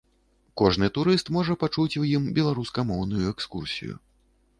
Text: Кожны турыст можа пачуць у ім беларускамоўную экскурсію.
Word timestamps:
Кожны 0.59 0.87
турыст 0.95 1.27
можа 1.35 1.55
пачуць 1.63 1.99
у 2.03 2.05
ім 2.13 2.23
беларускамоўную 2.39 3.23
экскурсію. 3.33 3.93